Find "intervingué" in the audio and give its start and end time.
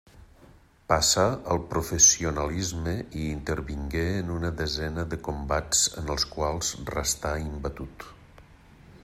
3.33-4.03